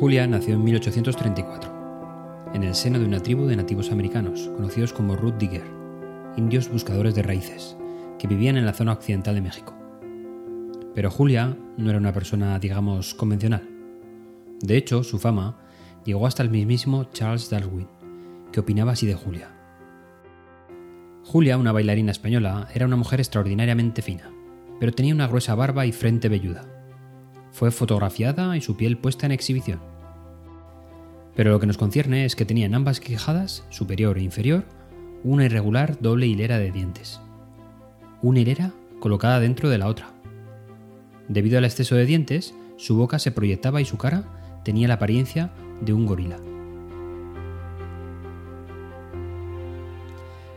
[0.00, 5.14] Julia nació en 1834, en el seno de una tribu de nativos americanos, conocidos como
[5.14, 5.62] Root Digger,
[6.36, 7.76] indios buscadores de raíces,
[8.18, 9.72] que vivían en la zona occidental de México.
[10.96, 13.68] Pero Julia no era una persona, digamos, convencional.
[14.60, 15.58] De hecho, su fama
[16.04, 17.86] llegó hasta el mismísimo Charles Darwin,
[18.50, 19.48] que opinaba así de Julia.
[21.22, 24.28] Julia, una bailarina española, era una mujer extraordinariamente fina,
[24.80, 26.73] pero tenía una gruesa barba y frente velluda.
[27.54, 29.78] Fue fotografiada y su piel puesta en exhibición.
[31.36, 34.64] Pero lo que nos concierne es que tenía en ambas quijadas, superior e inferior,
[35.22, 37.20] una irregular doble hilera de dientes.
[38.22, 40.08] Una hilera colocada dentro de la otra.
[41.28, 44.24] Debido al exceso de dientes, su boca se proyectaba y su cara
[44.64, 46.38] tenía la apariencia de un gorila.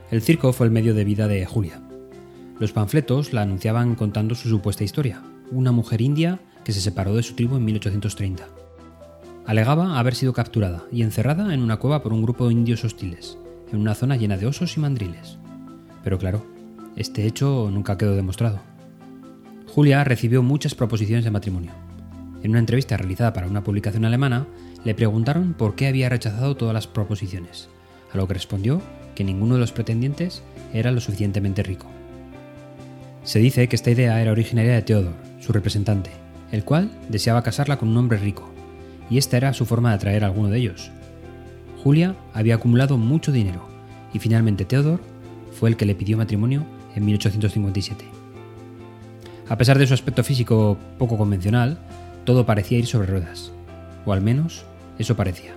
[0.10, 1.80] El circo fue el medio de vida de Julia.
[2.60, 5.22] Los panfletos la anunciaban contando su supuesta historia,
[5.52, 8.46] una mujer india que se separó de su tribu en 1830.
[9.46, 13.38] Alegaba haber sido capturada y encerrada en una cueva por un grupo de indios hostiles,
[13.72, 15.38] en una zona llena de osos y mandriles.
[16.04, 16.46] Pero claro,
[16.98, 18.60] este hecho nunca quedó demostrado.
[19.74, 21.72] Julia recibió muchas proposiciones de matrimonio.
[22.44, 24.46] En una entrevista realizada para una publicación alemana,
[24.84, 27.70] le preguntaron por qué había rechazado todas las proposiciones,
[28.12, 28.82] a lo que respondió
[29.16, 30.44] que ninguno de los pretendientes
[30.74, 31.88] era lo suficientemente rico.
[33.24, 37.78] Se dice que esta idea era originaria de Theodor, su representante, el cual deseaba casarla
[37.78, 38.50] con un hombre rico,
[39.10, 40.92] y esta era su forma de atraer a alguno de ellos.
[41.84, 43.68] Julia había acumulado mucho dinero,
[44.14, 45.02] y finalmente Theodor
[45.52, 48.06] fue el que le pidió matrimonio en 1857.
[49.50, 51.78] A pesar de su aspecto físico poco convencional,
[52.26, 53.52] todo parecía ir sobre ruedas,
[54.06, 54.66] o al menos
[55.00, 55.54] eso parecía.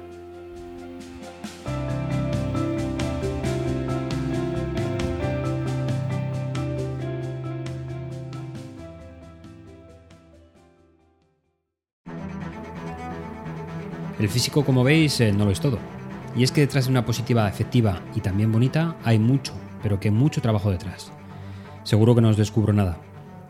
[14.20, 15.78] El físico, como veis, eh, no lo es todo.
[16.36, 20.10] Y es que detrás de una positiva efectiva y también bonita hay mucho, pero que
[20.10, 21.10] mucho trabajo detrás.
[21.84, 22.98] Seguro que no os descubro nada.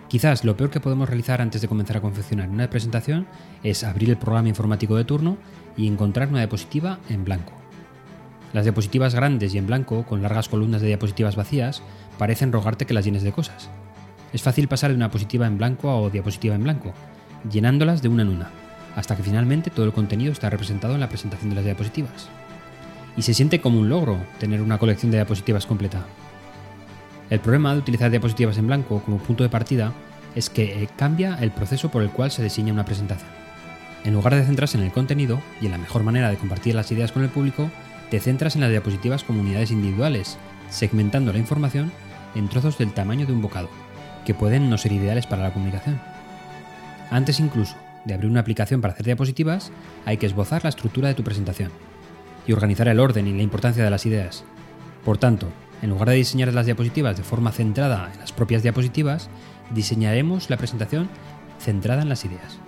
[0.07, 3.27] Quizás lo peor que podemos realizar antes de comenzar a confeccionar una presentación
[3.65, 5.39] es abrir el programa informático de turno
[5.77, 7.53] y encontrar una diapositiva en blanco.
[8.53, 11.83] Las diapositivas grandes y en blanco, con largas columnas de diapositivas vacías,
[12.17, 13.71] parecen rogarte que las llenes de cosas.
[14.33, 16.93] Es fácil pasar de una diapositiva en blanco a diapositiva en blanco,
[17.51, 18.51] llenándolas de una en una,
[18.97, 22.29] hasta que finalmente todo el contenido está representado en la presentación de las diapositivas.
[23.17, 26.05] Y se siente como un logro tener una colección de diapositivas completa.
[27.29, 29.93] El problema de utilizar diapositivas en blanco como punto de partida
[30.35, 33.31] es que eh, cambia el proceso por el cual se diseña una presentación.
[34.05, 36.91] En lugar de centrarse en el contenido y en la mejor manera de compartir las
[36.91, 37.71] ideas con el público,
[38.11, 40.39] te centras en las diapositivas como unidades individuales,
[40.71, 41.93] segmentando la información
[42.35, 43.69] en trozos del tamaño de un bocado,
[44.25, 46.01] que pueden no ser ideales para la comunicación.
[47.11, 49.73] Antes incluso de abrir una aplicación para hacer diapositivas,
[50.05, 51.71] hay que esbozar la estructura de tu presentación
[52.47, 54.45] y organizar el orden y la importancia de las ideas.
[55.05, 55.49] Por tanto,
[55.83, 59.31] en lugar de diseñar las diapositivas de forma centrada en las propias diapositivas,
[59.75, 61.09] diseñaremos la presentación
[61.59, 62.59] centrada en las ideas.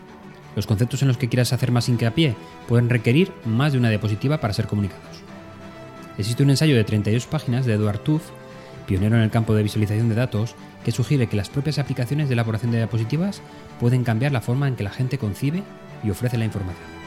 [0.54, 2.34] Los conceptos en los que quieras hacer más hincapié
[2.68, 5.22] pueden requerir más de una diapositiva para ser comunicados.
[6.18, 8.22] Existe un ensayo de 32 páginas de Edward Tuff,
[8.82, 10.54] pionero en el campo de visualización de datos,
[10.84, 13.42] que sugiere que las propias aplicaciones de elaboración de diapositivas
[13.80, 15.62] pueden cambiar la forma en que la gente concibe
[16.02, 17.02] y ofrece la información.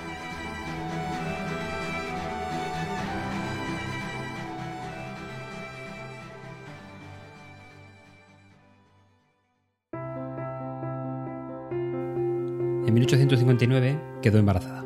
[12.88, 14.86] En 1859 quedó embarazada,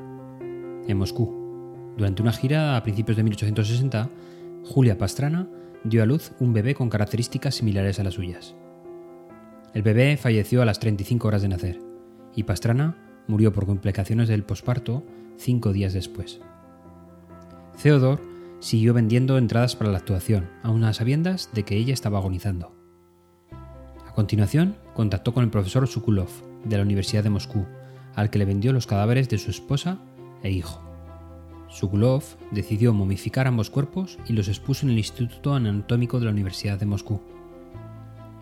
[0.88, 1.94] en Moscú.
[1.98, 4.10] Durante una gira a principios de 1860,
[4.64, 5.48] Julia Pastrana
[5.84, 8.56] dio a luz un bebé con características similares a las suyas.
[9.74, 11.80] El bebé falleció a las 35 horas de nacer
[12.36, 12.98] y Pastrana
[13.28, 15.04] murió por complicaciones del posparto
[15.38, 16.42] cinco días después.
[17.82, 18.22] Theodor
[18.60, 22.76] siguió vendiendo entradas para la actuación, a sabiendas de que ella estaba agonizando.
[24.06, 26.30] A continuación, contactó con el profesor Sukulov
[26.66, 27.66] de la Universidad de Moscú,
[28.16, 30.00] al que le vendió los cadáveres de su esposa
[30.44, 30.89] e hijo.
[31.70, 36.80] Sukulov decidió momificar ambos cuerpos y los expuso en el Instituto Anatómico de la Universidad
[36.80, 37.22] de Moscú.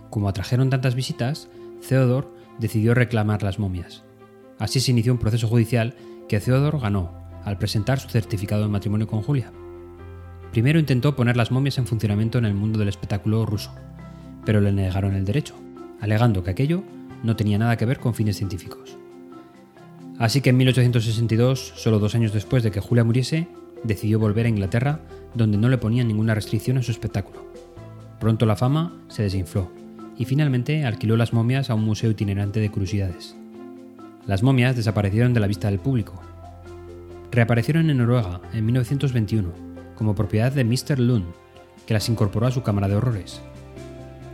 [0.10, 1.50] Como atrajeron tantas visitas,
[1.88, 4.04] Theodor decidió reclamar las momias.
[4.60, 5.96] Así se inició un proceso judicial
[6.28, 7.12] que Theodor ganó
[7.44, 9.52] al presentar su certificado de matrimonio con Julia.
[10.52, 13.72] Primero intentó poner las momias en funcionamiento en el mundo del espectáculo ruso,
[14.46, 15.56] pero le negaron el derecho,
[16.00, 16.84] alegando que aquello
[17.24, 18.98] no tenía nada que ver con fines científicos.
[20.20, 23.48] Así que en 1862, solo dos años después de que Julia muriese,
[23.84, 25.00] decidió volver a Inglaterra,
[25.36, 27.46] donde no le ponían ninguna restricción en su espectáculo.
[28.20, 29.72] Pronto la fama se desinfló
[30.18, 33.36] y finalmente alquiló las momias a un museo itinerante de curiosidades.
[34.26, 36.22] Las momias desaparecieron de la vista del público.
[37.32, 39.50] reaparecieron en Noruega en 1921
[39.96, 40.98] como propiedad de Mr.
[40.98, 41.26] Lund,
[41.86, 43.42] que las incorporó a su cámara de horrores.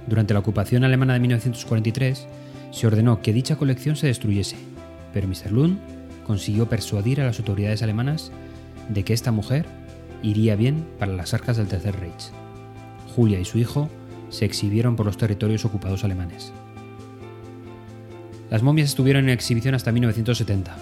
[0.07, 2.27] Durante la ocupación alemana de 1943,
[2.71, 4.57] se ordenó que dicha colección se destruyese,
[5.13, 5.51] pero Mr.
[5.51, 5.79] Lund
[6.25, 8.31] consiguió persuadir a las autoridades alemanas
[8.89, 9.65] de que esta mujer
[10.21, 12.31] iría bien para las arcas del Tercer Reich.
[13.15, 13.89] Julia y su hijo
[14.29, 16.51] se exhibieron por los territorios ocupados alemanes.
[18.49, 20.75] Las momias estuvieron en exhibición hasta 1970,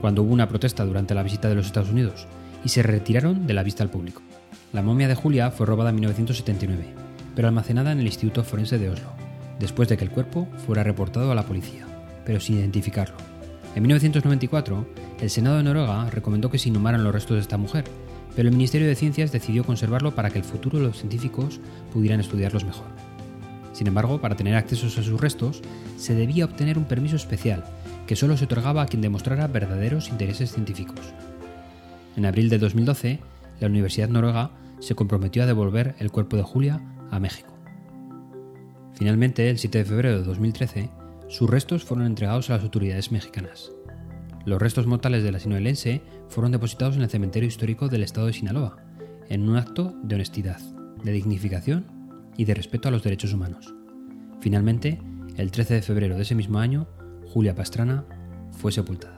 [0.00, 2.26] cuando hubo una protesta durante la visita de los Estados Unidos
[2.64, 4.22] y se retiraron de la vista al público.
[4.72, 6.94] La momia de Julia fue robada en 1979,
[7.34, 9.12] pero almacenada en el Instituto Forense de Oslo,
[9.58, 11.86] después de que el cuerpo fuera reportado a la policía,
[12.24, 13.16] pero sin identificarlo.
[13.78, 14.86] En 1994,
[15.20, 17.84] el Senado de Noruega recomendó que se inhumaran los restos de esta mujer,
[18.34, 21.60] pero el Ministerio de Ciencias decidió conservarlo para que el futuro de los científicos
[21.92, 22.86] pudieran estudiarlos mejor.
[23.72, 25.62] Sin embargo, para tener acceso a sus restos,
[25.96, 27.62] se debía obtener un permiso especial,
[28.08, 31.14] que solo se otorgaba a quien demostrara verdaderos intereses científicos.
[32.16, 33.20] En abril de 2012,
[33.60, 34.50] la Universidad Noruega
[34.80, 36.80] se comprometió a devolver el cuerpo de Julia
[37.12, 37.56] a México.
[38.94, 40.90] Finalmente, el 7 de febrero de 2013,
[41.28, 43.70] sus restos fueron entregados a las autoridades mexicanas.
[44.44, 48.32] Los restos mortales de la sinaloense fueron depositados en el cementerio histórico del estado de
[48.32, 48.78] Sinaloa,
[49.28, 50.58] en un acto de honestidad,
[51.04, 51.86] de dignificación
[52.36, 53.74] y de respeto a los derechos humanos.
[54.40, 54.98] Finalmente,
[55.36, 56.86] el 13 de febrero de ese mismo año,
[57.26, 58.04] Julia Pastrana
[58.52, 59.17] fue sepultada.